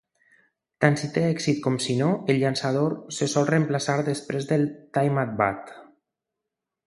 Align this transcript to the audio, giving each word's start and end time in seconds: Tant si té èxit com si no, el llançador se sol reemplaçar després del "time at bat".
Tant 0.83 0.95
si 1.01 1.07
té 1.17 1.21
èxit 1.33 1.59
com 1.65 1.75
si 1.83 1.97
no, 1.99 2.07
el 2.33 2.39
llançador 2.43 2.95
se 3.17 3.27
sol 3.35 3.47
reemplaçar 3.51 3.97
després 4.09 4.49
del 4.53 4.67
"time 4.99 5.21
at 5.25 5.35
bat". 5.43 5.71